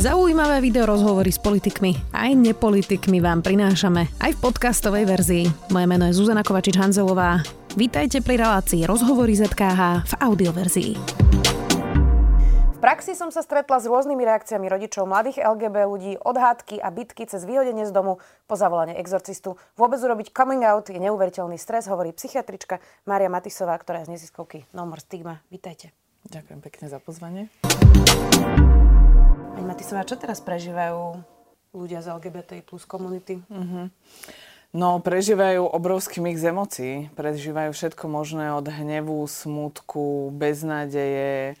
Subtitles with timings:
[0.00, 5.44] Zaujímavé video rozhovory s politikmi aj nepolitikmi vám prinášame aj v podcastovej verzii.
[5.68, 7.44] Moje meno je Zuzana Kovačič-Hanzelová.
[7.76, 10.92] Vítajte pri relácii Rozhovory ZKH v audioverzii.
[12.72, 16.88] V praxi som sa stretla s rôznymi reakciami rodičov mladých LGB ľudí od hádky a
[16.88, 19.60] bitky cez vyhodenie z domu po zavolanie exorcistu.
[19.76, 24.64] Vôbec urobiť coming out je neuveriteľný stres, hovorí psychiatrička Mária Matisová, ktorá je z neziskovky
[24.72, 25.44] No More Stigma.
[25.52, 25.92] Vítajte.
[26.24, 27.52] Ďakujem pekne za pozvanie.
[29.60, 31.20] Pani Matisová, čo teraz prežívajú
[31.76, 33.44] ľudia z LGBT plus komunity?
[33.52, 33.92] Uh-huh.
[34.72, 37.12] No, prežívajú obrovský mix emócií.
[37.12, 41.60] Prežívajú všetko možné od hnevu, smutku, beznádeje.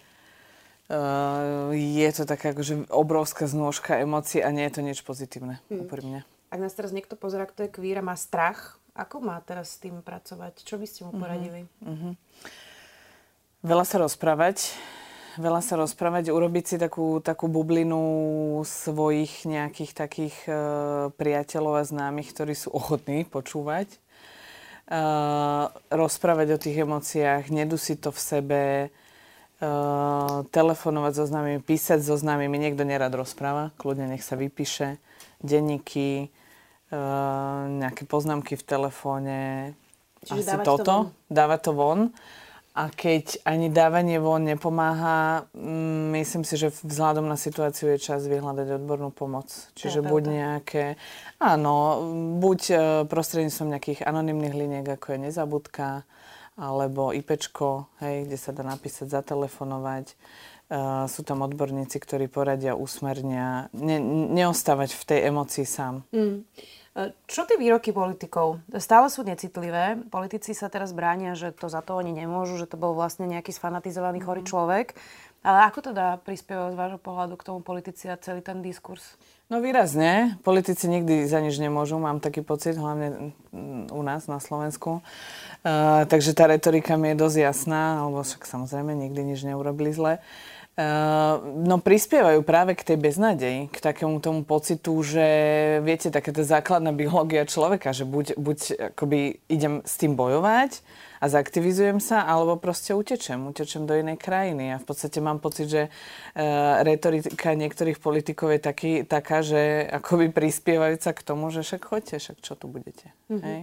[0.88, 5.84] Uh, je to taká akože obrovská znôžka emócií a nie je to nič pozitívne, hmm.
[5.84, 6.24] úprimne.
[6.48, 9.84] Ak nás teraz niekto pozera, kto je kvír a má strach, ako má teraz s
[9.84, 10.64] tým pracovať?
[10.64, 11.20] Čo by ste mu mhm.
[11.20, 11.60] poradili?
[11.84, 12.16] Uh-huh.
[12.16, 12.16] Uh-huh.
[13.60, 14.72] Veľa sa rozprávať
[15.38, 18.02] veľa sa rozprávať, urobiť si takú, takú bublinu
[18.66, 20.54] svojich nejakých takých uh,
[21.14, 24.00] priateľov a známych, ktorí sú ochotní počúvať.
[24.90, 32.18] Uh, rozprávať o tých emóciách, nedusiť to v sebe, uh, telefonovať so známymi, písať so
[32.18, 32.58] známymi.
[32.58, 34.98] Niekto nerad rozpráva, kľudne nech sa vypíše.
[35.46, 36.34] Denníky,
[36.90, 39.38] uh, nejaké poznámky v telefóne.
[40.26, 41.14] Čiže Asi toto.
[41.14, 42.00] To dávať to von.
[42.70, 48.30] A keď ani dávanie von nepomáha, mm, myslím si, že vzhľadom na situáciu je čas
[48.30, 49.50] vyhľadať odbornú pomoc.
[49.74, 50.84] Čiže buď nejaké,
[51.42, 51.98] áno,
[52.38, 52.74] buď e,
[53.10, 56.06] prostredníctvom nejakých anonimných liniek, ako je nezabudka,
[56.54, 60.12] alebo IPčko, hej, kde sa dá napísať, zatelefonovať.
[60.70, 63.66] Uh, sú tam odborníci, ktorí poradia, usmernia.
[63.74, 63.98] Ne,
[64.30, 66.06] neostávať v tej emocii sám.
[66.14, 66.46] Mm.
[67.30, 68.58] Čo tie výroky politikov?
[68.82, 69.94] Stále sú necitlivé.
[70.10, 73.54] Politici sa teraz bránia, že to za to oni nemôžu, že to bol vlastne nejaký
[73.54, 74.50] sfanatizovaný chorý mhm.
[74.50, 74.86] človek.
[75.40, 79.16] Ale ako teda prispieva z vášho pohľadu k tomu politici a celý ten diskurs?
[79.48, 80.36] No výrazne.
[80.44, 83.32] Politici nikdy za nič nemôžu, mám taký pocit, hlavne
[83.88, 85.00] u nás na Slovensku.
[85.64, 90.20] Uh, takže tá retorika mi je dosť jasná, alebo však samozrejme nikdy nič neurobili zle.
[90.20, 90.59] Uh,
[91.44, 95.26] no prispievajú práve k tej beznadeji, k takému tomu pocitu, že
[95.82, 98.58] viete, taká tá základná biológia človeka, že buď, buď
[98.94, 100.80] akoby idem s tým bojovať
[101.20, 104.72] a zaktivizujem sa, alebo proste utečem, utečem do inej krajiny.
[104.72, 110.32] A v podstate mám pocit, že uh, retorika niektorých politikov je taký, taká, že akoby
[110.32, 113.12] prispievajúca k tomu, že však choďte, však čo tu budete.
[113.28, 113.44] Mm-hmm.
[113.44, 113.62] Hej?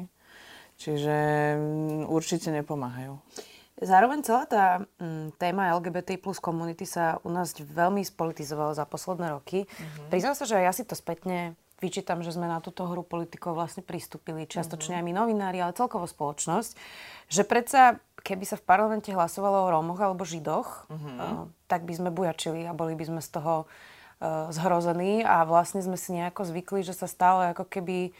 [0.77, 1.17] Čiže
[1.57, 3.17] um, určite nepomáhajú.
[3.77, 4.65] Zároveň celá tá
[4.97, 9.69] mm, téma LGBT plus komunity sa u nás veľmi spolitizovala za posledné roky.
[9.69, 10.09] Mm-hmm.
[10.09, 13.85] Priznám sa, že ja si to spätne vyčítam, že sme na túto hru politikov vlastne
[13.85, 15.05] pristúpili, čiastočne mm-hmm.
[15.05, 16.73] aj my novinári, ale celkovo spoločnosť,
[17.29, 21.17] že predsa keby sa v parlamente hlasovalo o Rómoch alebo Židoch, mm-hmm.
[21.21, 25.79] uh, tak by sme bujačili a boli by sme z toho uh, zhrození a vlastne
[25.79, 28.11] sme si nejako zvykli, že sa stále ako keby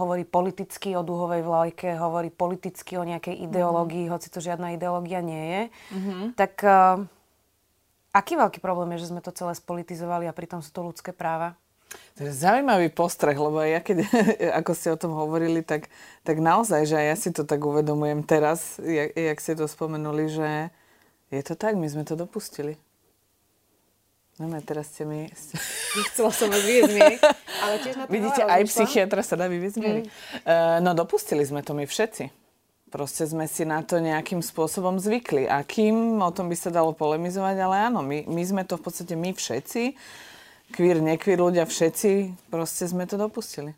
[0.00, 3.42] hovorí politicky o duhovej vlajke, hovorí politicky o nejakej mhm.
[3.50, 4.14] ideológii, mm-hmm.
[4.16, 5.62] hoci to žiadna ideológia nie je.
[5.92, 6.22] Mm-hmm.
[6.36, 7.04] Tak uh,
[8.16, 11.56] aký veľký problém je, že sme to celé spolitizovali a pritom sú to ľudské práva?
[12.16, 14.08] To je zaujímavý postreh, lebo ja keď,
[14.64, 15.92] ako ste o tom hovorili, tak,
[16.24, 20.28] tak naozaj, že aj ja si to tak uvedomujem teraz, jak, jak ste to spomenuli,
[20.32, 20.48] že
[21.32, 22.76] je to tak, my sme to dopustili.
[24.40, 25.28] No, teraz ste mi...
[25.98, 27.20] Nechcela som vás vyviezť
[27.62, 29.84] ale tiež na to Vidíte, aj psychiatra sa dá vyviezť mm.
[29.84, 32.32] Uh, no dopustili sme to my všetci.
[32.92, 35.48] Proste sme si na to nejakým spôsobom zvykli.
[35.48, 38.84] A kým o tom by sa dalo polemizovať, ale áno, my, my sme to v
[38.84, 39.96] podstate my všetci,
[40.76, 43.72] kvír, nekvír ľudia, všetci, proste sme to dopustili.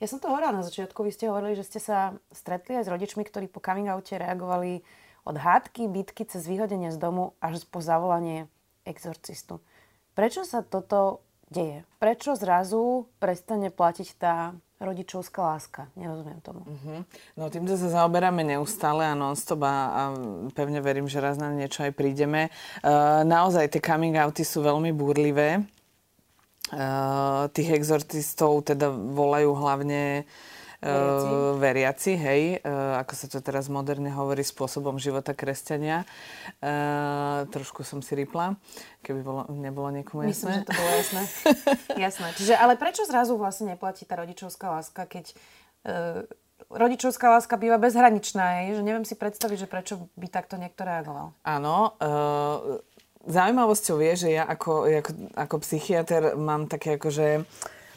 [0.00, 2.92] Ja som to hovorila na začiatku, vy ste hovorili, že ste sa stretli aj s
[2.92, 4.84] rodičmi, ktorí po coming oute reagovali
[5.24, 8.52] od hádky, bitky cez vyhodenie z domu až po zavolanie
[8.84, 9.64] exorcistu.
[10.12, 11.84] Prečo sa toto deje?
[11.96, 14.52] Prečo zrazu prestane platiť tá
[14.82, 15.88] rodičovská láska?
[15.94, 16.66] Nerozumiem tomu.
[16.66, 17.00] Uh-huh.
[17.38, 20.02] No týmto sa zaoberáme neustále a non-stop a, a
[20.52, 22.52] pevne verím, že raz na niečo aj prídeme.
[22.82, 25.64] Uh, naozaj tie coming outy sú veľmi búrlivé.
[26.72, 30.24] Uh, tých exorcistov teda volajú hlavne
[30.82, 36.02] veriaci, uh, veriaci hej, uh, ako sa to teraz moderne hovorí, spôsobom života kresťania.
[36.58, 38.58] Uh, trošku som si rýpla,
[39.06, 40.34] keby bolo, nebolo niekomu jasné.
[40.34, 41.22] Myslím, že to bolo jasné.
[42.10, 42.28] jasné.
[42.34, 45.30] Čiže, ale prečo zrazu vlastne neplatí tá rodičovská láska, keď
[45.86, 46.26] uh,
[46.66, 51.30] rodičovská láska býva bezhraničná, je, že neviem si predstaviť, že prečo by takto niekto reagoval.
[51.46, 52.82] Áno, uh,
[53.26, 57.46] zaujímavosťou je, že ja ako, ako, ako psychiatr mám také akože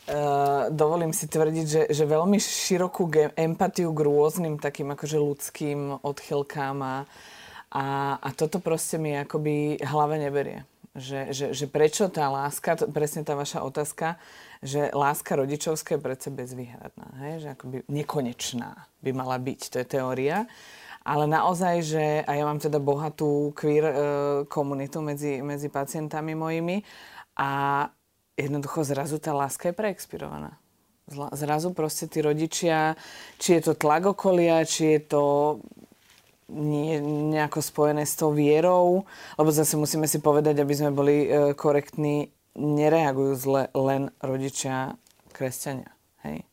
[0.06, 5.98] Uh, dovolím si tvrdiť, že, že veľmi širokú ge- empatiu k rôznym takým akože ľudským
[6.06, 6.96] odchylkám a,
[7.74, 7.86] a,
[8.22, 10.62] a toto proste mi akoby hlave neberie.
[10.94, 14.22] Že, že, že prečo tá láska, to, presne tá vaša otázka,
[14.62, 17.34] že láska rodičovská je predsa bezvýhradná, hej?
[17.42, 20.46] že akoby nekonečná by mala byť, to je teória.
[21.02, 23.96] Ale naozaj, že, a ja mám teda bohatú queer e,
[24.50, 26.82] komunitu medzi, medzi pacientami mojimi
[27.38, 27.86] a
[28.36, 30.60] jednoducho zrazu tá láska je preexpirovaná.
[31.38, 32.98] Zrazu proste tí rodičia,
[33.38, 35.24] či je to tlak okolia, či je to
[36.50, 36.98] nie,
[37.30, 39.06] nejako spojené s tou vierou,
[39.38, 44.98] lebo zase musíme si povedať, aby sme boli e, korektní, nereagujú zle len rodičia
[45.34, 45.90] kresťania.
[46.26, 46.46] Hej.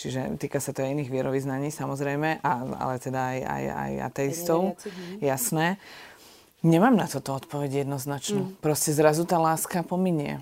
[0.00, 4.60] Čiže týka sa to aj iných vierovýznaní samozrejme, a, ale teda aj, aj, aj ateistov.
[5.20, 5.76] Jasné.
[6.62, 8.42] Nemám na toto odpoveď jednoznačnú.
[8.48, 8.52] Mm.
[8.62, 10.40] Proste zrazu tá láska pominie.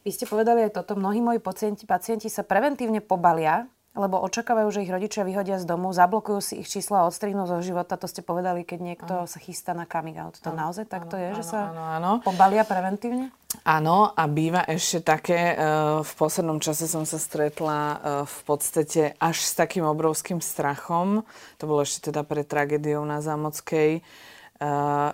[0.00, 0.96] Vy ste povedali aj toto.
[0.96, 5.90] Mnohí moji pacienti, pacienti sa preventívne pobalia lebo očakávajú, že ich rodičia vyhodia z domu,
[5.90, 7.98] zablokujú si ich čísla a odstrihnú zo života.
[7.98, 9.26] To ste povedali, keď niekto ano.
[9.26, 10.38] sa chystá na coming out.
[10.46, 12.10] To ano, naozaj takto ano, je, ano, že sa ano, ano.
[12.22, 13.34] pobalia preventívne?
[13.66, 15.66] Áno, a býva ešte také, e,
[16.06, 17.96] v poslednom čase som sa stretla e,
[18.30, 21.26] v podstate až s takým obrovským strachom,
[21.58, 24.06] to bolo ešte teda pred tragédiou na Zámockej,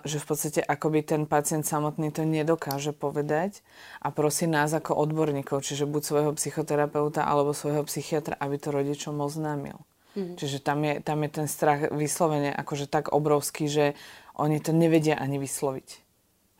[0.03, 3.63] že v podstate akoby ten pacient samotný to nedokáže povedať
[4.03, 9.15] a prosí nás ako odborníkov, čiže buď svojho psychoterapeuta alebo svojho psychiatra, aby to rodičom
[9.23, 9.79] oznámil.
[10.19, 10.35] Mm-hmm.
[10.35, 13.95] Čiže tam je, tam je ten strach vyslovene akože tak obrovský, že
[14.35, 15.89] oni to nevedia ani vysloviť.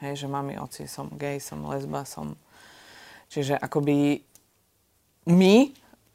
[0.07, 2.39] Hej, že mami, oci, som gay, som lesba, som...
[3.27, 4.23] Čiže akoby
[5.27, 5.55] my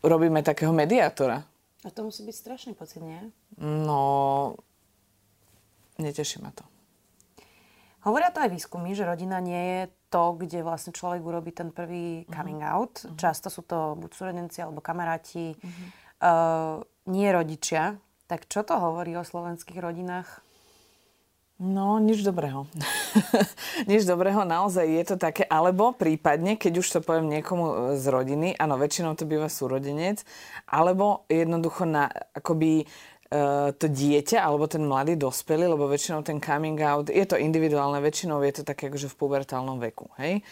[0.00, 1.44] robíme takého mediátora.
[1.82, 3.18] A to musí byť strašný pocit, nie?
[3.58, 4.54] No,
[6.02, 6.66] neteší ma to.
[8.02, 12.26] Hovoria to aj výskumy, že rodina nie je to, kde vlastne človek urobí ten prvý
[12.26, 12.30] mhm.
[12.34, 12.74] coming uh-huh.
[12.74, 12.94] out.
[13.00, 13.14] Uh-huh.
[13.14, 15.86] Často sú to buď súrodenci alebo kamaráti, uh-huh.
[16.20, 16.76] uh,
[17.06, 17.96] nie rodičia.
[18.26, 20.42] Tak čo to hovorí o slovenských rodinách?
[21.62, 22.66] No, nič dobrého.
[23.90, 28.58] nič dobrého, naozaj je to také, alebo prípadne, keď už to poviem niekomu z rodiny,
[28.58, 30.26] áno, väčšinou to býva súrodenec,
[30.66, 33.11] alebo jednoducho na, akoby Eh,
[33.72, 38.44] to dieťa alebo ten mladý dospelý, lebo väčšinou ten coming out, je to individuálne, väčšinou
[38.44, 40.44] je to také akože v pubertálnom veku, hej.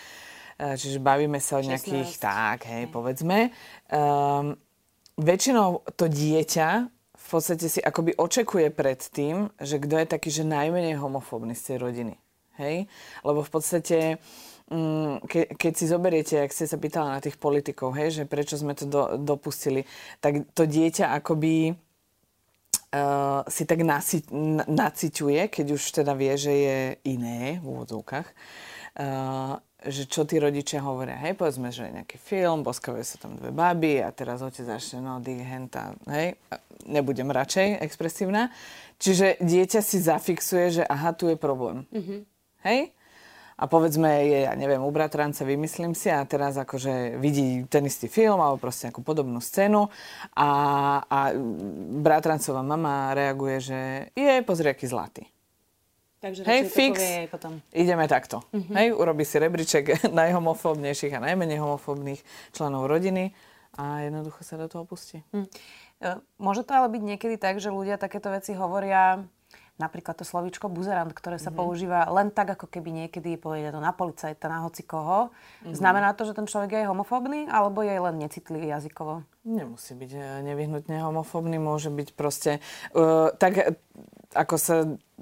[0.61, 2.21] Eh, čiže bavíme sa o nejakých, 16.
[2.21, 2.93] tak, hej, hej.
[2.93, 3.49] povedzme.
[3.88, 4.61] Um,
[5.17, 6.69] väčšinou to dieťa
[7.21, 11.62] v podstate si akoby očekuje pred tým, že kto je taký, že najmenej homofóbny z
[11.73, 12.15] tej rodiny.
[12.61, 12.91] Hej?
[13.25, 13.99] Lebo v podstate
[14.69, 18.56] mm, ke, keď si zoberiete, ak ste sa pýtala na tých politikov, hej, že prečo
[18.56, 19.85] sme to do, dopustili,
[20.19, 21.77] tak to dieťa akoby
[22.95, 24.23] uh, si tak nasi,
[24.67, 30.85] naciťuje, keď už teda vie, že je iné v úvodzovkách, uh, že čo tí rodičia
[30.85, 31.17] hovoria.
[31.17, 35.01] Hej, povedzme, že je nejaký film, boskajú sa tam dve baby a teraz otec začne,
[35.01, 36.37] no, henta, hej,
[36.85, 38.53] nebudem radšej expresívna.
[39.01, 41.89] Čiže dieťa si zafixuje, že aha, tu je problém.
[41.89, 42.21] Mm-hmm.
[42.69, 42.93] Hej?
[43.61, 48.09] A povedzme je, ja neviem, u bratranca, vymyslím si a teraz akože vidí ten istý
[48.09, 49.93] film alebo proste nejakú podobnú scénu
[50.33, 50.51] a,
[51.05, 51.19] a
[52.01, 53.81] bratrancová mama reaguje, že
[54.17, 55.29] je, pozri, aký zlatý.
[56.21, 56.97] Takže Hej, fix,
[57.33, 57.65] potom.
[57.73, 58.45] ideme takto.
[58.53, 58.77] Uh-huh.
[58.77, 62.21] Hej, urobí si rebríček najhomofóbnejších a najmenej homofóbnych
[62.53, 63.33] členov rodiny
[63.77, 65.21] a jednoducho sa do toho pustí.
[65.33, 65.49] Uh-huh.
[66.41, 69.25] Môže to ale byť niekedy tak, že ľudia takéto veci hovoria
[69.81, 71.56] napríklad to slovíčko buzerant, ktoré sa mm-hmm.
[71.56, 75.32] používa len tak, ako keby niekedy povedia to na policajta, na hoci koho.
[75.32, 75.73] Mm-hmm.
[75.73, 79.25] Znamená to, že ten človek je homofóbny, alebo je len necitlivý jazykovo?
[79.49, 80.20] Nemusí byť e,
[80.53, 82.60] nevyhnutne homofóbny, môže byť proste...
[82.93, 83.81] Uh, tak
[84.37, 84.77] ako sa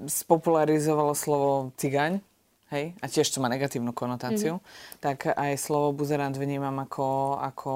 [0.05, 2.21] spopularizovalo slovo cigaň,
[2.69, 5.01] hej, a tiež to má negatívnu konotáciu, mm-hmm.
[5.01, 7.73] tak aj slovo buzerant vnímam ako, ako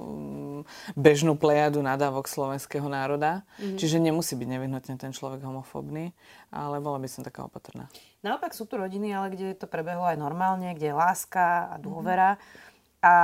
[0.00, 0.60] mm,
[0.96, 3.44] bežnú plejadu nadávok slovenského národa.
[3.60, 3.78] Mm-hmm.
[3.78, 6.16] Čiže nemusí byť nevyhnutne ten človek homofóbny,
[6.48, 7.92] ale bola by som taká opatrná.
[8.24, 12.36] Naopak sú tu rodiny, ale kde to prebehlo aj normálne, kde je láska a dôvera.
[12.36, 13.04] Mm-hmm.
[13.04, 13.14] A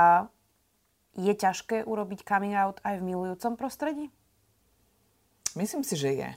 [1.17, 4.13] je ťažké urobiť coming out aj v milujúcom prostredí?
[5.57, 6.29] Myslím si, že je.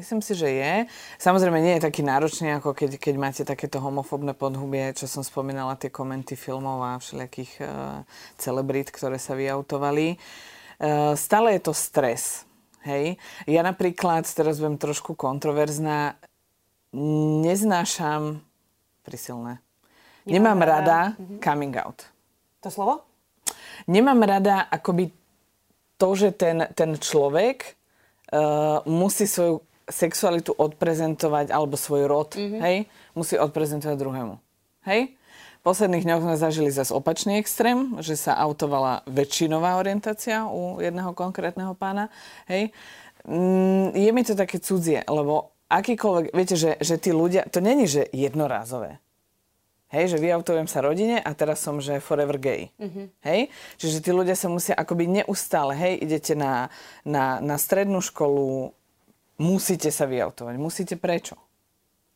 [0.00, 0.74] Myslím si, že je.
[1.20, 5.76] Samozrejme nie je taký náročný, ako keď, keď máte takéto homofobné podhubie, čo som spomínala,
[5.76, 7.68] tie komenty filmov a všelijakých uh,
[8.40, 10.16] celebrít, ktoré sa vyautovali.
[10.80, 12.48] Uh, stále je to stres.
[12.80, 13.20] Hej?
[13.44, 16.16] Ja napríklad, teraz budem trošku kontroverzná,
[17.44, 18.40] neznášam
[19.04, 19.60] prisilné.
[20.24, 21.44] Nemám, Nemám rada, rada mhm.
[21.44, 22.08] coming out.
[22.64, 23.04] To slovo?
[23.84, 25.12] Nemám rada akoby
[26.00, 27.76] to, že ten, ten človek
[28.32, 32.60] uh, musí svoju sexualitu odprezentovať, alebo svoj rod, mm-hmm.
[32.62, 32.76] hej,
[33.12, 34.34] musí odprezentovať druhému.
[34.86, 35.14] Hej?
[35.60, 41.12] V posledných dňoch sme zažili zase opačný extrém, že sa autovala väčšinová orientácia u jedného
[41.12, 42.08] konkrétneho pána.
[42.48, 42.72] Hej?
[43.28, 47.84] Mm, je mi to také cudzie, lebo akýkoľvek, viete, že, že tí ľudia, to není,
[47.84, 48.98] že jednorázové.
[49.90, 52.70] Hej, že vyautujem sa rodine a teraz som, že forever gay.
[52.78, 53.10] Uh-huh.
[53.26, 53.50] Hej?
[53.74, 56.70] Čiže tí ľudia sa musia akoby neustále, hej, idete na,
[57.02, 58.70] na, na strednú školu,
[59.40, 60.54] musíte sa vyautovať.
[60.60, 61.40] Musíte prečo?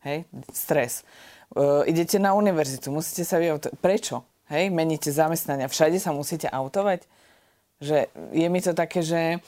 [0.05, 1.01] Hej, stres.
[1.49, 3.73] Uh, idete na univerzitu, musíte sa vyautovať.
[3.81, 4.21] Prečo?
[4.45, 7.09] Hej, meníte zamestnania, všade sa musíte autovať.
[7.81, 9.41] Že je mi to také, že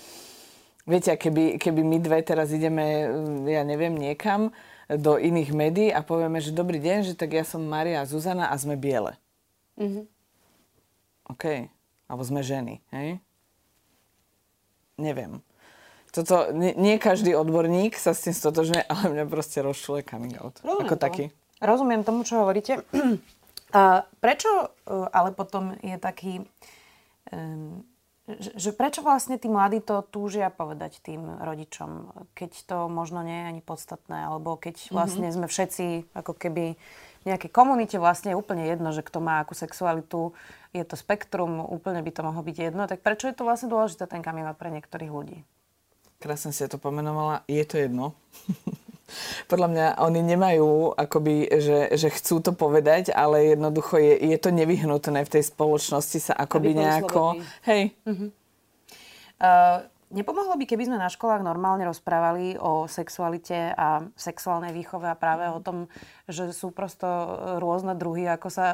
[0.90, 3.06] viete, keby, keby my dve teraz ideme,
[3.46, 4.50] ja neviem, niekam
[4.90, 8.50] do iných médií a povieme, že dobrý deň, že tak ja som Maria a Zuzana
[8.50, 9.20] a sme biele.
[9.78, 10.06] Mm-hmm.
[11.30, 11.46] OK.
[12.08, 13.20] Alebo sme ženy, hej?
[14.98, 15.44] Neviem.
[16.18, 20.58] Toto, nie, nie každý odborník sa s tým stotožňuje, ale mňa proste rozčuluje coming out.
[20.66, 21.04] Rozumiem ako to.
[21.06, 21.24] taký.
[21.62, 22.82] Rozumiem tomu, čo hovoríte.
[23.68, 24.48] A prečo
[24.88, 26.34] e, ale potom je taký...
[27.30, 27.84] Um,
[28.28, 33.50] že prečo vlastne tí mladí to túžia povedať tým rodičom, keď to možno nie je
[33.56, 34.92] ani podstatné, alebo keď mhm.
[34.92, 36.76] vlastne sme všetci ako keby
[37.24, 40.36] v nejakej komunite vlastne je úplne jedno, že kto má akú sexualitu,
[40.76, 44.08] je to spektrum, úplne by to mohlo byť jedno, tak prečo je to vlastne dôležité
[44.08, 45.44] ten kamila pre niektorých ľudí?
[46.18, 48.18] Krásne si to pomenovala, je to jedno.
[49.48, 54.52] podľa mňa oni nemajú akoby, že, že chcú to povedať, ale jednoducho je, je to
[54.52, 57.40] nevyhnutné v tej spoločnosti sa akoby nejako...
[57.64, 57.96] Hej.
[58.04, 58.30] Uh-huh.
[59.40, 65.20] Uh, Nepomohlo by, keby sme na školách normálne rozprávali o sexualite a sexuálnej výchove a
[65.20, 65.92] práve o tom,
[66.32, 67.08] že sú prosto
[67.60, 68.66] rôzne druhy, ako sa,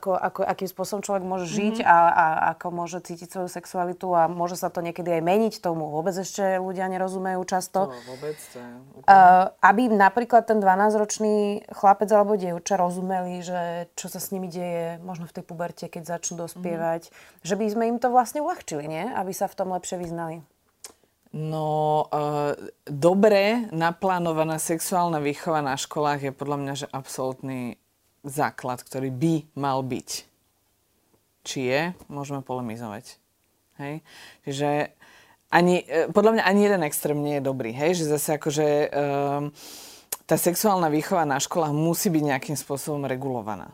[0.00, 1.94] ako, ako, akým spôsobom človek môže žiť mm-hmm.
[1.94, 2.26] a, a
[2.56, 5.86] ako môže cítiť svoju sexualitu a môže sa to niekedy aj meniť tomu.
[5.94, 7.94] Vôbec ešte ľudia nerozumejú často.
[7.94, 9.06] No, vôbec to je úplne...
[9.06, 14.98] uh, aby napríklad ten 12-ročný chlapec alebo dievča rozumeli, že čo sa s nimi deje
[15.06, 17.46] možno v tej puberte, keď začnú dospievať, mm-hmm.
[17.46, 19.04] že by sme im to vlastne uľahčili, nie?
[19.14, 20.55] Aby sa v tom lepšie vyznali vyznali?
[21.36, 22.56] No, uh,
[22.88, 27.76] dobre naplánovaná sexuálna výchova na školách je podľa mňa že absolútny
[28.24, 30.24] základ, ktorý by mal byť.
[31.44, 33.20] Či je, môžeme polemizovať.
[33.76, 34.00] Hej?
[34.48, 34.96] Čiže
[35.52, 37.70] ani, e, podľa mňa ani jeden extrém nie je dobrý.
[37.70, 38.02] Hej?
[38.02, 39.54] Že zase akože um,
[40.26, 43.70] tá sexuálna výchova na školách musí byť nejakým spôsobom regulovaná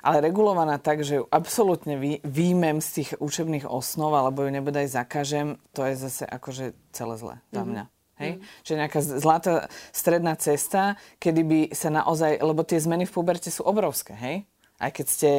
[0.00, 4.88] ale regulovaná tak, že ju absolútne vý, výjmem z tých učebných osnov alebo ju nebodaj
[4.88, 7.68] zakažem, to je zase akože celé zle za mhm.
[7.68, 7.84] mňa.
[7.86, 7.98] Mm-hmm.
[8.20, 8.32] Hej?
[8.36, 8.40] Mm.
[8.60, 9.52] Čiže nejaká zlatá
[9.96, 14.36] stredná cesta, kedy by sa naozaj, lebo tie zmeny v puberte sú obrovské, hej?
[14.76, 15.30] Aj keď ste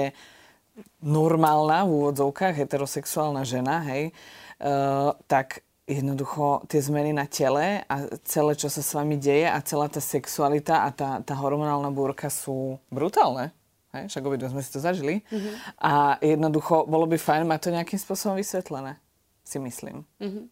[0.98, 4.18] normálna v úvodzovkách, heterosexuálna žena, hej,
[4.65, 9.60] uh, tak jednoducho tie zmeny na tele a celé, čo sa s vami deje a
[9.62, 13.51] celá tá sexualita a tá, tá hormonálna búrka sú brutálne.
[13.91, 15.27] Hej, však obidve sme si to zažili.
[15.27, 15.53] Mm-hmm.
[15.83, 18.95] A jednoducho bolo by fajn mať to nejakým spôsobom vysvetlené,
[19.43, 20.07] si myslím.
[20.24, 20.45] Mm-hmm.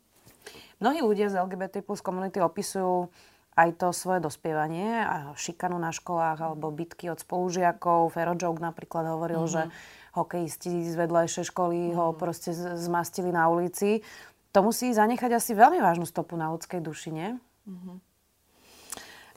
[0.79, 3.07] Mnohí ľudia z LGBT plus komunity opisujú
[3.59, 8.11] aj to svoje dospievanie a šikanu na školách alebo bitky od spolužiakov.
[8.15, 9.71] Fero Joke napríklad hovoril, mm-hmm.
[9.71, 11.97] že hokejisti z vedľajšej školy mm-hmm.
[11.99, 14.03] ho proste zmastili na ulici.
[14.51, 17.29] To musí zanechať asi veľmi vážnu stopu na ľudskej duši, nie?
[17.67, 18.08] Mm-hmm.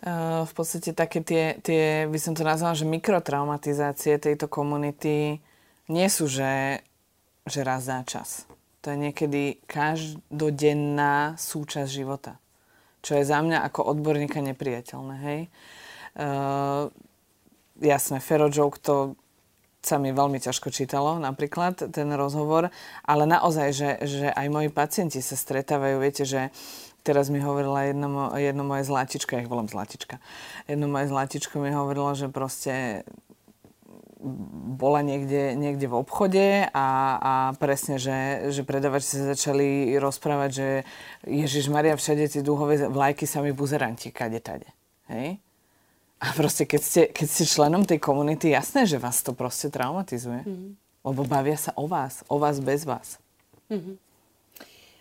[0.03, 5.39] Eh, v podstate také tie, tie, by som to nazvala, že mikrotraumatizácie tejto komunity
[5.87, 6.83] nie sú, že,
[7.47, 8.51] že raz za čas.
[8.83, 12.43] To je niekedy každodenná súčasť života.
[12.99, 15.41] Čo je za mňa ako odborníka nepriateľné, hej.
[16.19, 16.91] Uh,
[17.79, 19.15] jasné, Fero Joke to
[19.83, 22.71] sa mi veľmi ťažko čítalo, napríklad, ten rozhovor,
[23.03, 26.55] ale naozaj, že, že aj moji pacienti sa stretávajú, viete, že
[27.03, 30.23] Teraz mi hovorila jedno, jedno moje zlatička, ja ich volám zlatička.
[30.71, 33.03] Jedno moje zlatičko mi hovorilo, že proste
[34.79, 40.69] bola niekde, niekde v obchode a, a presne, že, že predavači sa začali rozprávať, že
[41.27, 44.71] Ježiš Maria, všade tie dúhové vlajky sa mi buzeranti, kade tade.
[45.11, 45.43] Hej?
[46.23, 50.47] A proste, keď ste, keď ste členom tej komunity, jasné, že vás to proste traumatizuje.
[50.47, 50.71] Mm-hmm.
[51.03, 53.19] Lebo bavia sa o vás, o vás bez vás.
[53.67, 53.97] Mm-hmm.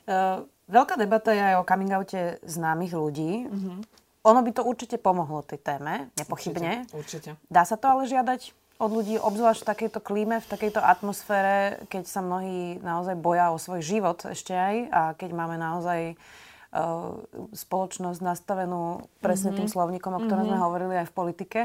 [0.09, 3.43] Uh, Veľká debata je aj o coming oute známych ľudí.
[3.43, 3.77] Mm-hmm.
[4.23, 6.87] Ono by to určite pomohlo tej téme, nepochybne.
[6.95, 7.51] Určite, určite.
[7.51, 12.03] Dá sa to ale žiadať od ľudí, obzvlášť v takejto klíme, v takejto atmosfére, keď
[12.07, 17.13] sa mnohí naozaj boja o svoj život ešte aj a keď máme naozaj uh,
[17.53, 19.67] spoločnosť nastavenú presne mm-hmm.
[19.67, 20.57] tým slovníkom, o ktorom mm-hmm.
[20.57, 21.59] sme hovorili aj v politike,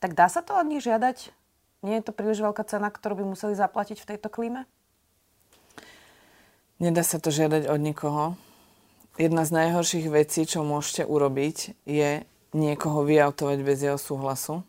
[0.00, 1.34] tak dá sa to od nich žiadať?
[1.82, 4.64] Nie je to príliš veľká cena, ktorú by museli zaplatiť v tejto klíme?
[6.80, 8.24] Nedá sa to žiadať od nikoho
[9.20, 14.64] jedna z najhorších vecí, čo môžete urobiť, je niekoho vyautovať bez jeho súhlasu.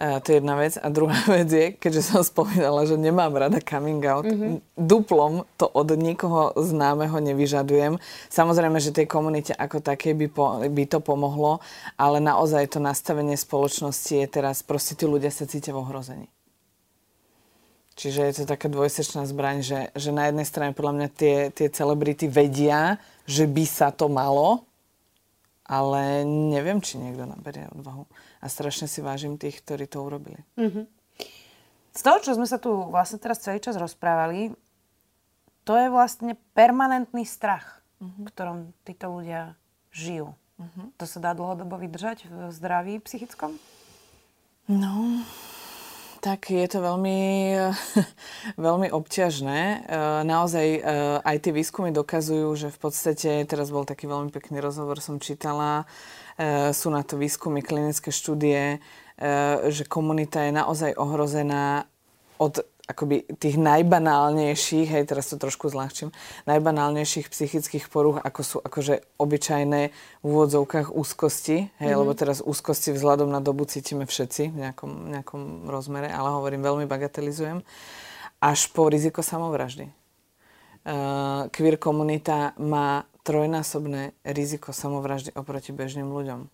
[0.00, 0.80] Uh, to je jedna vec.
[0.80, 4.64] A druhá vec je, keďže som spomínala, že nemám rada coming out, mm-hmm.
[4.80, 8.00] duplom to od nikoho známeho nevyžadujem.
[8.32, 11.60] Samozrejme, že tej komunite ako také by, po, by to pomohlo,
[12.00, 16.32] ale naozaj to nastavenie spoločnosti je teraz, proste tí ľudia sa cítia v ohrození.
[18.00, 21.68] Čiže je to taká dvojsečná zbraň, že, že na jednej strane podľa mňa tie, tie
[21.68, 22.96] celebrity vedia,
[23.28, 24.64] že by sa to malo,
[25.68, 28.08] ale neviem, či niekto naberie odvahu
[28.40, 30.40] a strašne si vážim tých, ktorí to urobili.
[30.56, 30.84] Mm-hmm.
[31.92, 34.56] Z toho, čo sme sa tu vlastne teraz celý čas rozprávali,
[35.68, 38.24] to je vlastne permanentný strach, mm-hmm.
[38.24, 39.60] v ktorom títo ľudia
[39.92, 40.32] žijú.
[40.56, 40.86] Mm-hmm.
[40.96, 43.60] To sa dá dlhodobo vydržať v zdraví psychickom?
[44.72, 45.20] No,
[46.20, 47.20] tak je to veľmi,
[48.68, 49.60] veľmi obťažné.
[49.60, 49.76] E,
[50.28, 50.80] naozaj e,
[51.24, 55.88] aj tie výskumy dokazujú, že v podstate, teraz bol taký veľmi pekný rozhovor, som čítala,
[56.40, 58.80] E, sú na to výskumy, klinické štúdie,
[59.68, 61.84] že komunita je naozaj ohrozená
[62.40, 66.10] od akoby tých najbanálnejších, hej, teraz to trošku zľahčím,
[66.50, 69.82] najbanálnejších psychických poruch, ako sú akože obyčajné
[70.20, 72.00] v úvodzovkách úzkosti, hej, mm-hmm.
[72.02, 76.86] lebo teraz úzkosti vzhľadom na dobu cítime všetci v nejakom, nejakom rozmere, ale hovorím, veľmi
[76.90, 77.62] bagatelizujem,
[78.42, 79.86] až po riziko samovraždy.
[80.80, 86.48] Uh, queer komunita má trojnásobné riziko samovraždy oproti bežným ľuďom.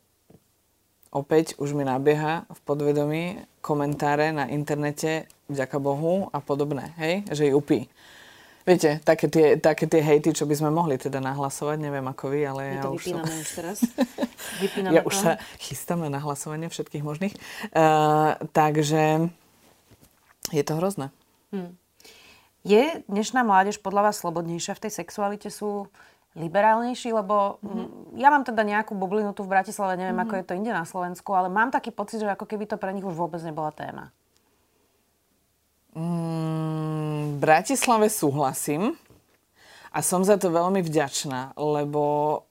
[1.15, 3.25] Opäť už mi nabieha v podvedomí
[3.63, 7.87] komentáre na internete, vďaka Bohu a podobné, hej, že ju upí.
[8.67, 12.41] Viete, také tie, také tie hejty, čo by sme mohli teda nahlasovať, neviem ako vy,
[12.43, 13.23] ale ja, už som...
[13.23, 13.79] už teraz.
[14.91, 15.07] ja to.
[15.07, 15.31] už sa
[15.63, 17.35] chystám na nahlasovanie všetkých možných.
[17.71, 19.31] Uh, takže
[20.51, 21.15] je to hrozné.
[21.55, 21.79] Hmm.
[22.67, 25.47] Je dnešná mládež podľa vás slobodnejšia v tej sexualite?
[25.47, 25.87] Sú
[26.35, 28.19] liberálnejší, lebo mm-hmm.
[28.19, 30.27] ja mám teda nejakú bublinu tu v Bratislave, neviem, mm-hmm.
[30.27, 32.93] ako je to inde na Slovensku, ale mám taký pocit, že ako keby to pre
[32.93, 34.13] nich už vôbec nebola téma.
[35.97, 38.93] Mm, v Bratislave súhlasím
[39.89, 42.45] a som za to veľmi vďačná, lebo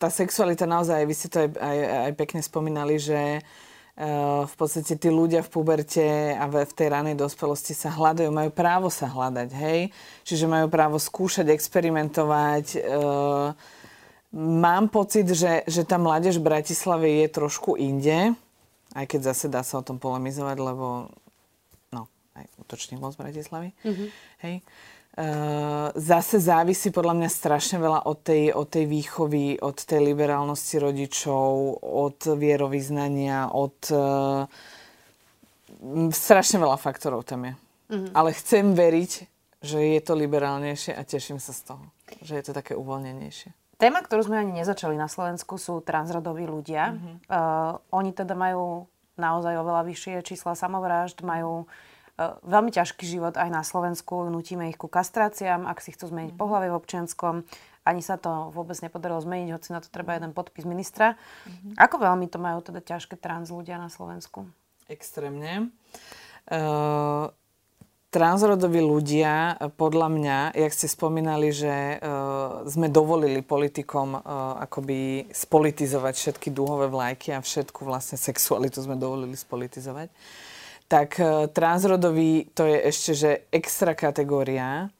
[0.00, 3.44] tá sexualita naozaj, vy ste to aj, aj, aj pekne spomínali, že
[3.92, 8.48] Eh, v podstate tí ľudia v puberte a v, tej ranej dospelosti sa hľadajú, majú
[8.48, 9.92] právo sa hľadať, hej?
[10.24, 12.80] Čiže majú právo skúšať, experimentovať.
[12.80, 13.48] Eh,
[14.32, 18.32] mám pocit, že, že tá mládež v Bratislave je trošku inde,
[18.96, 21.12] aj keď zase dá sa o tom polemizovať, lebo
[22.36, 23.70] aj útočník bol z Bratislavy.
[23.84, 24.08] Mm-hmm.
[24.44, 24.54] Hej?
[25.12, 30.80] Uh, zase závisí podľa mňa strašne veľa od tej, od tej výchovy, od tej liberálnosti
[30.80, 33.76] rodičov, od vierovýznania, od...
[33.92, 34.48] Uh,
[36.16, 37.54] strašne veľa faktorov tam je.
[37.92, 38.12] Mm-hmm.
[38.16, 39.12] Ale chcem veriť,
[39.60, 41.84] že je to liberálnejšie a teším sa z toho.
[42.24, 43.52] Že je to také uvoľnenejšie.
[43.76, 46.96] Téma, ktorú sme ani nezačali na Slovensku, sú transrodoví ľudia.
[46.96, 47.14] Mm-hmm.
[47.28, 48.88] Uh, oni teda majú
[49.20, 54.28] naozaj oveľa vyššie čísla samovrážd, majú uh, E, veľmi ťažký život aj na Slovensku.
[54.28, 57.34] Nutíme ich ku kastráciám, ak si chcú zmeniť pohľavie v občianskom.
[57.82, 61.18] Ani sa to vôbec nepodarilo zmeniť, hoci na to treba jeden podpis ministra.
[61.18, 61.72] Mm-hmm.
[61.82, 64.46] Ako veľmi to majú teda ťažké trans ľudia na Slovensku?
[64.86, 65.74] Extrémne.
[66.46, 67.26] Uh,
[68.14, 76.14] transrodoví ľudia, podľa mňa, jak ste spomínali, že uh, sme dovolili politikom uh, akoby spolitizovať
[76.14, 80.06] všetky dúhové vlajky a všetku vlastne sexualitu sme dovolili spolitizovať.
[80.06, 80.51] Uh,
[80.92, 84.92] tak e, transrodový to je ešte, že extra kategória,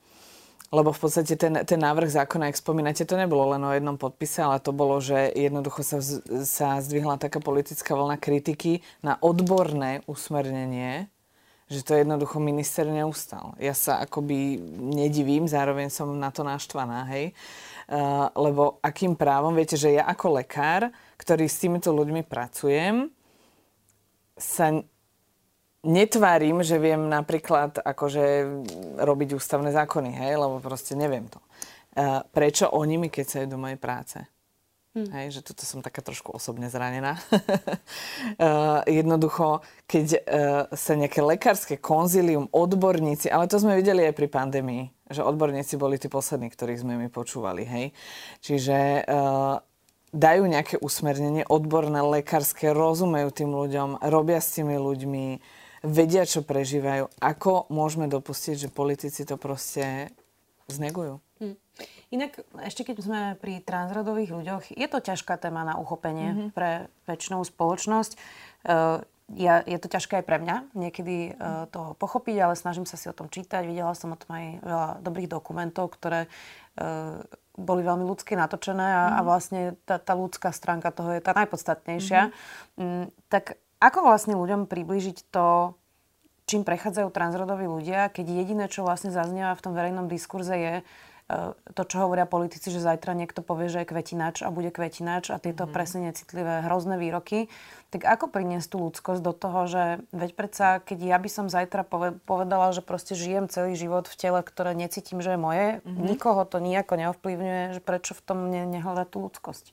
[0.72, 4.40] lebo v podstate ten, ten návrh zákona, ak spomínate, to nebolo len o jednom podpise,
[4.40, 6.00] ale to bolo, že jednoducho sa,
[6.48, 11.12] sa zdvihla taká politická vlna kritiky na odborné usmernenie,
[11.68, 13.52] že to jednoducho minister neustal.
[13.61, 14.57] Ja sa akoby
[14.96, 17.37] nedivím, zároveň som na to naštvaná, hej.
[17.92, 20.88] Uh, lebo akým právom, viete, že ja ako lekár,
[21.20, 23.12] ktorý s týmito ľuďmi pracujem,
[24.40, 24.72] sa
[25.83, 28.25] netvárim, že viem napríklad akože
[29.03, 31.42] robiť ústavné zákony, hej, lebo proste neviem to.
[31.92, 34.23] Uh, prečo oni mi kecajú do mojej práce?
[34.92, 35.09] Hmm.
[35.09, 37.16] Hej, že toto som taká trošku osobne zranená.
[37.33, 40.18] uh, jednoducho, keď uh,
[40.68, 45.97] sa nejaké lekárske konzilium, odborníci, ale to sme videli aj pri pandémii, že odborníci boli
[45.97, 47.87] tí poslední, ktorých sme mi počúvali, hej.
[48.45, 49.64] Čiže uh,
[50.12, 55.27] dajú nejaké usmernenie odborné, lekárske, rozumejú tým ľuďom, robia s tými ľuďmi,
[55.83, 57.11] vedia, čo prežívajú.
[57.18, 60.14] Ako môžeme dopustiť, že politici to proste
[60.71, 61.18] znegujú?
[61.42, 61.59] Hm.
[62.12, 66.49] Inak, ešte keď sme pri transrodových ľuďoch, je to ťažká téma na uchopenie mm-hmm.
[66.53, 68.14] pre väčšinou spoločnosť.
[68.62, 69.01] Uh,
[69.33, 73.09] ja, je to ťažké aj pre mňa niekedy uh, to pochopiť, ale snažím sa si
[73.09, 73.64] o tom čítať.
[73.64, 77.25] Videla som o tom aj veľa dobrých dokumentov, ktoré uh,
[77.57, 79.12] boli veľmi ľudsky natočené a, mm.
[79.16, 82.29] a vlastne tá, tá ľudská stránka toho je tá najpodstatnejšia.
[82.29, 82.77] Mm-hmm.
[82.77, 85.75] Um, tak ako vlastne ľuďom približiť to,
[86.47, 90.75] čím prechádzajú transrodoví ľudia, keď jediné, čo vlastne zaznieva v tom verejnom diskurze je,
[91.33, 95.33] E, to, čo hovoria politici, že zajtra niekto povie, že je kvetinač a bude kvetinač
[95.33, 95.73] a tieto mm.
[95.73, 97.49] presne necitlivé, hrozné výroky,
[97.88, 101.88] tak ako priniesť tú ľudskosť do toho, že veď predsa, keď ja by som zajtra
[102.27, 106.05] povedala, že proste žijem celý život v tele, ktoré necítim, že je moje, mm-hmm.
[106.05, 109.64] nikoho to nejako neovplyvňuje, že prečo v tom mne nehľadať tú ľudskosť?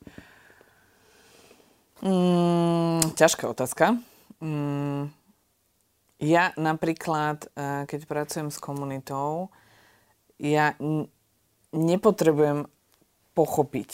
[1.99, 3.99] Mm, ťažká otázka.
[4.39, 5.11] Mm,
[6.23, 9.51] ja napríklad, e, keď pracujem s komunitou,
[10.39, 10.79] ja
[11.75, 12.65] nepotrebujem
[13.35, 13.91] pochopiť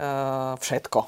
[0.00, 1.06] uh, všetko.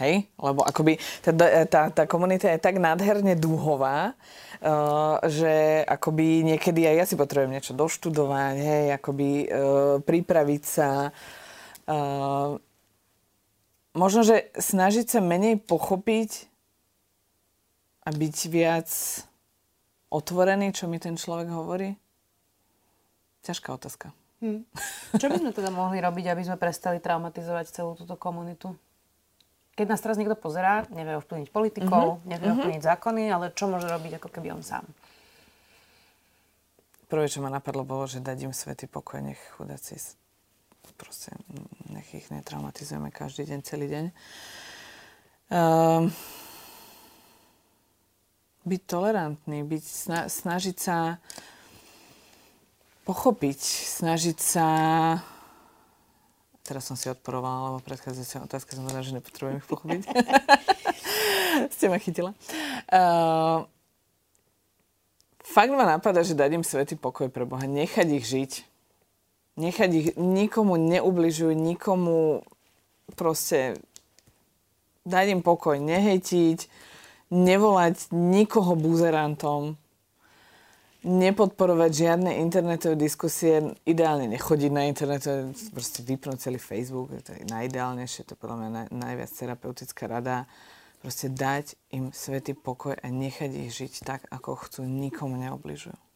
[0.00, 0.26] Hej?
[0.40, 1.30] Lebo akoby tá,
[1.68, 4.16] tá, tá komunita je tak nádherne dúhová,
[4.62, 11.12] uh, že akoby niekedy aj ja si potrebujem niečo doštudovať, hej, akoby uh, pripraviť sa.
[11.84, 12.56] Uh,
[13.94, 16.46] možno, že snažiť sa menej pochopiť
[18.06, 18.90] a byť viac
[20.10, 21.94] otvorený, čo mi ten človek hovorí?
[23.46, 24.12] Ťažká otázka.
[24.40, 24.64] Hm.
[25.20, 28.72] Čo by sme teda mohli robiť, aby sme prestali traumatizovať celú túto komunitu?
[29.76, 32.28] Keď nás teraz niekto pozerá, nevie ovplyvniť politikov, mm-hmm.
[32.28, 32.56] nevie mm-hmm.
[32.60, 34.84] ovplyvniť zákony, ale čo môže robiť ako keby on sám?
[37.08, 39.96] Prvé, čo ma napadlo, bolo, že dať im svetý pokoj, nech chudáci
[41.00, 41.32] proste,
[41.88, 44.04] nech ich netraumatizujeme každý deň, celý deň.
[45.48, 46.12] Um,
[48.68, 49.84] byť tolerantný, byť,
[50.28, 51.16] snažiť sa
[53.08, 53.60] pochopiť,
[53.98, 54.66] snažiť sa...
[56.62, 60.02] Teraz som si odporovala, lebo predchádzajúca otázka som povedala, že nepotrebujem ich pochopiť.
[61.74, 62.30] Ste ma chytila.
[62.86, 63.66] Uh,
[65.42, 67.66] fakt ma napadá, že dať im svetý pokoj pre Boha.
[67.66, 68.69] Nechať ich žiť.
[69.58, 72.46] Nechať ich, nikomu neubližujú, nikomu
[73.18, 73.80] proste
[75.06, 76.70] dať im pokoj, nehejtiť,
[77.30, 79.78] nevolať nikoho buzerantom,
[81.00, 85.24] nepodporovať žiadne internetové diskusie, ideálne nechodiť na internet,
[85.72, 90.44] proste vypnúť celý Facebook, to je najideálnejšie, to je podľa mňa naj, najviac terapeutická rada.
[91.00, 96.09] Proste dať im svetý pokoj a nechať ich žiť tak, ako chcú, nikomu neobližujú.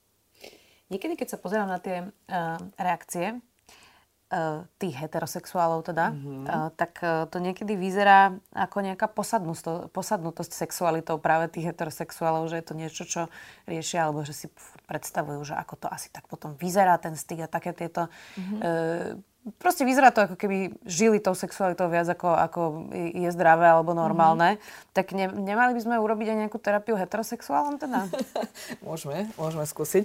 [0.93, 3.41] Niekedy, keď sa pozerám na tie uh, reakcie,
[4.35, 6.45] uh, tých heterosexuálov teda, mm-hmm.
[6.45, 12.61] uh, tak uh, to niekedy vyzerá ako nejaká posadnutosť, posadnutosť sexualitou práve tých heterosexuálov, že
[12.61, 13.23] je to niečo, čo
[13.65, 14.47] riešia, alebo že si
[14.85, 18.59] predstavujú, že ako to asi tak potom vyzerá ten styk a také tieto mm-hmm.
[18.61, 19.17] uh,
[19.61, 22.61] proste vyzerá to, ako keby žili tou sexualitou viac ako, ako
[22.95, 24.57] je zdravé alebo normálne.
[24.57, 24.93] Mm-hmm.
[24.97, 28.09] Tak ne, nemali by sme urobiť aj nejakú terapiu heterosexuálom teda?
[28.87, 30.05] môžeme, môžeme skúsiť.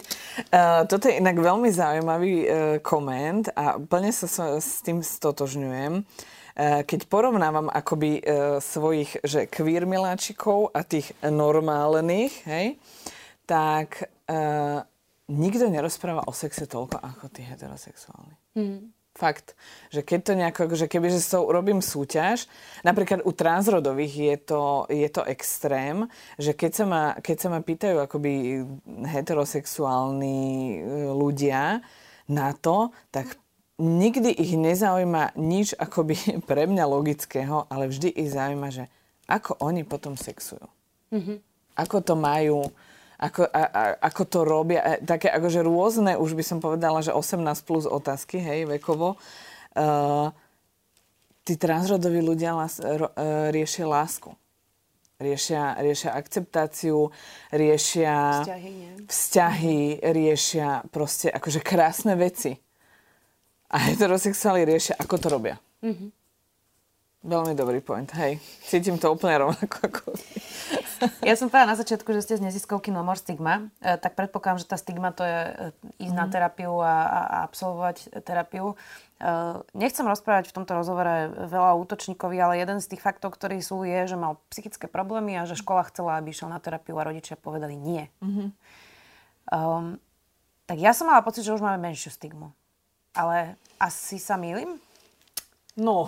[0.51, 2.47] Uh, toto je inak veľmi zaujímavý uh,
[2.83, 6.03] koment a plne sa so, s tým stotožňujem.
[6.03, 12.75] Uh, keď porovnávam akoby uh, svojich že queer miláčikov a tých normálnych, hej,
[13.47, 14.83] tak uh,
[15.31, 18.35] nikto nerozpráva o sexe toľko ako tí heterosexuálni.
[18.59, 18.98] Mm.
[19.19, 19.51] Fakt.
[19.91, 22.47] Že keď to nejako, že keby že to urobím súťaž,
[22.87, 26.07] napríklad u transrodových je to, je to extrém,
[26.39, 28.63] že keď sa ma, keď sa ma pýtajú akoby
[29.11, 30.77] heterosexuálni e,
[31.11, 31.83] ľudia
[32.31, 33.35] na to, tak
[33.75, 36.15] nikdy ich nezaujíma nič akoby
[36.49, 38.87] pre mňa logického, ale vždy ich zaujíma, že
[39.27, 40.63] ako oni potom sexujú.
[41.11, 41.37] Mm-hmm.
[41.75, 42.71] Ako to majú,
[43.19, 44.79] ako, a, a, ako to robia.
[44.79, 49.19] E, také akože rôzne, už by som povedala, že 18 plus otázky, hej, vekovo.
[49.75, 50.31] Uh,
[51.43, 54.31] tí transrodoví ľudia las, ro, uh, riešia lásku.
[55.19, 57.11] Riešia, riešia akceptáciu,
[57.51, 58.91] riešia vzťahy, nie?
[59.03, 62.55] vzťahy, riešia proste akože krásne veci.
[63.67, 65.59] A heterosexuáli riešia, ako to robia.
[65.83, 66.18] Mm-hmm.
[67.19, 68.39] Veľmi dobrý point, hej.
[68.63, 70.01] Cítim to úplne rovnako ako
[71.19, 74.63] Ja som povedala na začiatku, že ste z neziskovky No More Stigma, e, tak predpokladám,
[74.63, 75.39] že tá stigma to je
[75.99, 76.19] e, ísť mm.
[76.19, 76.31] na mhm.
[76.31, 78.71] terapiu a, a absolvovať terapiu.
[78.71, 78.75] E,
[79.75, 83.99] nechcem rozprávať v tomto rozhovore veľa útočníkovi, ale jeden z tých faktov, ktorí sú, je,
[84.07, 87.75] že mal psychické problémy a že škola chcela, aby išiel na terapiu a rodičia povedali
[87.75, 88.07] nie.
[88.23, 88.47] Mm-hmm.
[89.51, 89.99] Um,
[90.71, 92.55] tak ja som mala pocit, že už máme menšiu stigmu.
[93.11, 94.79] Ale asi sa mýlim?
[95.75, 96.07] No,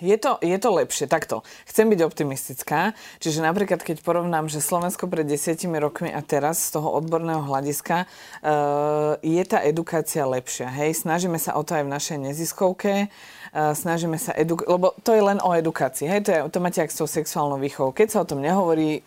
[0.00, 1.06] je to, je to lepšie.
[1.08, 1.46] Takto.
[1.64, 2.92] Chcem byť optimistická.
[3.22, 8.04] Čiže napríklad, keď porovnám, že Slovensko pred desiatimi rokmi a teraz z toho odborného hľadiska
[8.06, 10.68] uh, je tá edukácia lepšia.
[10.68, 13.08] Hej, snažíme sa o to aj v našej neziskovke.
[13.50, 16.06] Uh, snažíme sa edukovať, lebo to je len o edukácii.
[16.06, 17.96] Hej, to, je, to máte ak s tou sexuálnou výchovou.
[17.96, 19.00] Keď sa o tom nehovorí,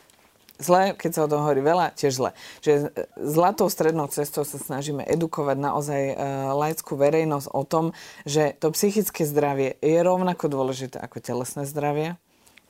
[0.60, 2.32] zle, keď sa o tom hovorí veľa, tiež zle.
[2.60, 6.16] Čiže zlatou strednou cestou sa snažíme edukovať naozaj uh,
[6.54, 7.86] laickú verejnosť o tom,
[8.28, 12.20] že to psychické zdravie je rovnako dôležité ako telesné zdravie.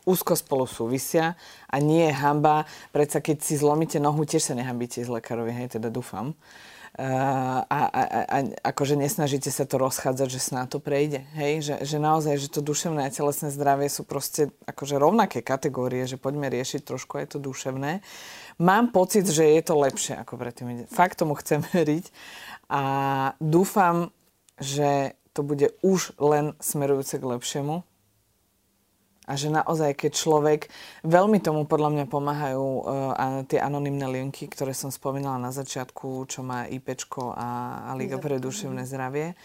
[0.08, 1.36] úzko spolu súvisia
[1.69, 2.69] a nie je hamba.
[2.95, 6.34] Predsa keď si zlomíte nohu, tiež sa nehambíte z lekárovi, hej, teda dúfam.
[6.34, 8.38] Uh, a, a, a,
[8.76, 11.24] akože nesnažíte sa to rozchádzať, že sná to prejde.
[11.40, 11.64] Hej?
[11.64, 16.20] Že, že naozaj, že to duševné a telesné zdravie sú proste akože rovnaké kategórie, že
[16.20, 18.04] poďme riešiť trošku aj to duševné.
[18.60, 20.92] Mám pocit, že je to lepšie ako predtým.
[20.92, 22.12] Fakt tomu chcem veriť
[22.68, 22.84] a
[23.40, 24.12] dúfam,
[24.60, 27.88] že to bude už len smerujúce k lepšiemu
[29.30, 30.62] a že naozaj, keď človek,
[31.06, 36.42] veľmi tomu podľa mňa pomáhajú uh, tie anonimné linky, ktoré som spomínala na začiatku, čo
[36.42, 37.50] má IPčko a,
[37.86, 39.38] a Liga pre duševné zdravie.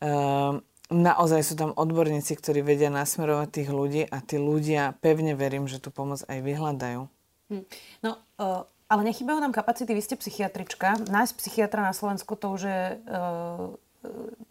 [0.00, 5.68] Uh, naozaj sú tam odborníci, ktorí vedia nasmerovať tých ľudí a tí ľudia, pevne verím,
[5.68, 7.04] že tú pomoc aj vyhľadajú.
[7.52, 7.64] Hm.
[8.00, 10.96] No, uh, ale nechybajú nám kapacity, vy ste psychiatrička.
[11.08, 13.76] Nájsť psychiatra na Slovensku to už je uh,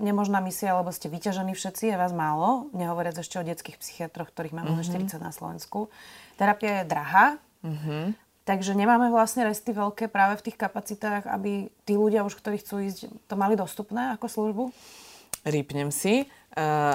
[0.02, 4.56] nemožná misia, lebo ste vyťažení všetci, je vás málo, nehovoriac ešte o detských psychiatroch, ktorých
[4.56, 5.10] máme mm-hmm.
[5.10, 5.88] 40 na Slovensku.
[6.36, 7.26] Terapia je drahá,
[7.62, 8.04] mm-hmm.
[8.44, 12.84] takže nemáme vlastne resty veľké práve v tých kapacitách, aby tí ľudia už, ktorí chcú
[12.84, 14.64] ísť, to mali dostupné ako službu?
[15.44, 16.24] Rýpnem si.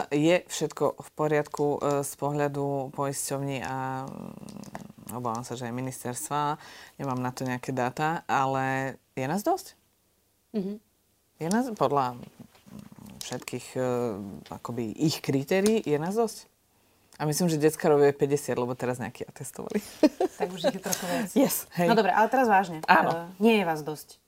[0.08, 6.56] Je všetko v poriadku uh, z pohľadu poisťovní a mm, obávam sa, že aj ministerstva.
[6.96, 9.74] Nemám na to nejaké dáta, ale je nás dosť?
[10.54, 10.76] Mm-hmm.
[11.38, 12.18] Je nás podľa
[13.28, 13.84] všetkých uh,
[14.48, 16.48] akoby ich kritérií je nás dosť.
[17.18, 19.84] A myslím, že detská je 50, lebo teraz nejakí atestovali.
[20.38, 21.28] Tak už ich je trochu viac.
[21.34, 21.90] Yes, hej.
[21.90, 22.78] No dobre, ale teraz vážne.
[22.86, 23.10] Áno.
[23.10, 24.22] Uh, nie je vás dosť.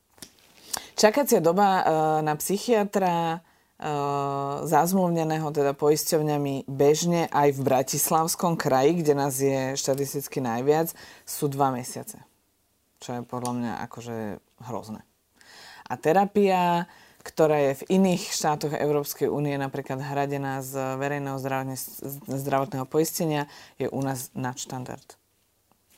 [0.98, 1.82] Čakacia doba uh,
[2.18, 10.42] na psychiatra uh, zazmluvneného teda poisťovňami bežne aj v Bratislavskom kraji, kde nás je štatisticky
[10.42, 10.90] najviac,
[11.22, 12.18] sú dva mesiace.
[12.98, 14.16] Čo je podľa mňa akože
[14.66, 15.06] hrozné.
[15.86, 21.36] A terapia ktorá je v iných štátoch Európskej únie napríklad hradená z verejného
[22.28, 23.44] zdravotného poistenia,
[23.76, 25.20] je u nás nadštandard.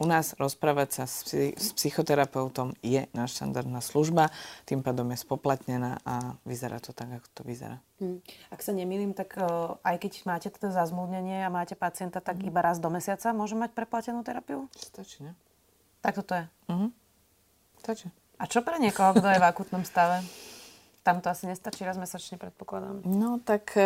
[0.03, 4.35] U nás rozprávať sa s, s psychoterapeutom je nadštandardná služba,
[4.67, 7.79] tým pádom je spoplatnená a vyzerá to tak, ako to vyzerá.
[8.03, 8.19] Hmm.
[8.51, 12.51] Ak sa nemýlim, tak uh, aj keď máte teda zazmluvnenie a máte pacienta, tak hmm.
[12.51, 14.67] iba raz do mesiaca môže mať preplatenú terapiu?
[14.75, 15.39] Stačí, ne?
[16.03, 16.45] Tak toto je.
[16.67, 16.91] Uh-huh.
[17.79, 18.11] Stačí.
[18.43, 20.19] A čo pre niekoho, kto je v akutnom stave?
[21.03, 23.03] Tam to asi nestačí raz mesačne, predpokladám.
[23.03, 23.83] No tak e,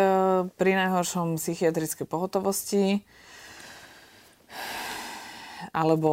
[0.53, 3.01] pri najhoršom psychiatrické pohotovosti
[5.73, 6.11] alebo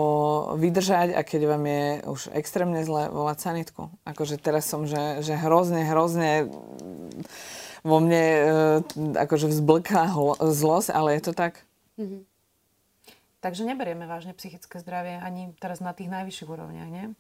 [0.57, 3.93] vydržať a keď vám je už extrémne zle, volať sanitku.
[4.09, 6.49] Akože teraz som, že, že hrozne, hrozne
[7.85, 8.43] vo mne e,
[9.21, 10.09] akože vzblká
[10.41, 11.69] zlosť, ale je to tak.
[12.01, 12.23] Mm-hmm.
[13.45, 17.13] Takže neberieme vážne psychické zdravie ani teraz na tých najvyšších úrovniach, nie?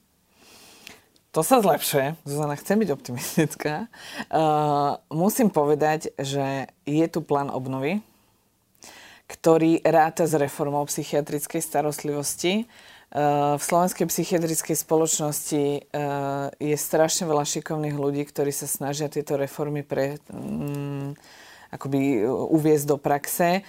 [1.34, 2.14] To sa zlepšuje.
[2.22, 3.74] Zuzana, chcem byť optimistická.
[4.34, 8.02] Uh, musím povedať, že je tu plán obnovy,
[9.30, 12.66] ktorý ráta s reformou psychiatrickej starostlivosti.
[13.10, 19.38] Uh, v Slovenskej psychiatrickej spoločnosti uh, je strašne veľa šikovných ľudí, ktorí sa snažia tieto
[19.38, 21.14] reformy pre, um,
[21.70, 23.62] akoby uviezť do praxe.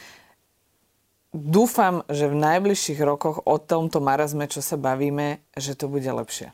[1.33, 6.53] Dúfam, že v najbližších rokoch o tomto marazme, čo sa bavíme, že to bude lepšie.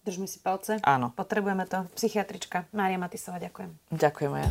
[0.00, 0.80] Držme si palce.
[0.80, 1.12] Áno.
[1.12, 1.84] Potrebujeme to.
[1.92, 3.68] Psychiatrička Mária Matisová, ďakujem.
[3.92, 4.48] Ďakujem ja.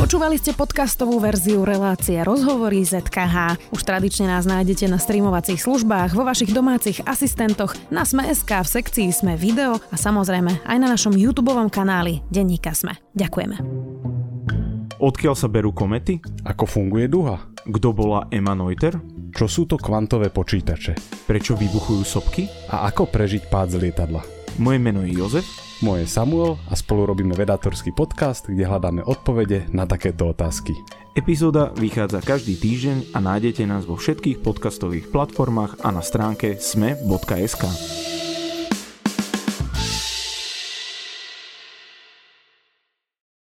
[0.00, 3.58] Počúvali ste podcastovú verziu relácie Rozhovory ZKH.
[3.74, 9.08] Už tradične nás nájdete na streamovacích službách, vo vašich domácich asistentoch, na Sme.sk, v sekcii
[9.12, 12.96] Sme video a samozrejme aj na našom YouTube kanáli Denníka Sme.
[13.12, 13.60] Ďakujeme.
[14.96, 16.16] Odkiaľ sa berú komety?
[16.48, 17.44] Ako funguje duha?
[17.66, 18.96] Kto bola Emma Neuter?
[19.36, 20.96] Čo sú to kvantové počítače?
[21.28, 22.48] Prečo vybuchujú sopky?
[22.72, 24.35] A ako prežiť pád z lietadla?
[24.56, 25.44] Moje meno je Jozef.
[25.84, 30.72] Moje je Samuel a spolu robíme vedátorský podcast, kde hľadáme odpovede na takéto otázky.
[31.12, 37.64] Epizóda vychádza každý týždeň a nájdete nás vo všetkých podcastových platformách a na stránke sme.sk.